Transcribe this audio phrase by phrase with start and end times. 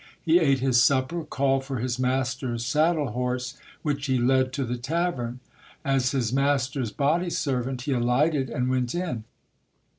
[0.19, 3.53] He ate his supper, called for his master's saddle horse,
[3.83, 5.41] which he led to the tavern.
[5.85, 9.25] As his master's body servant, he alighted and went in.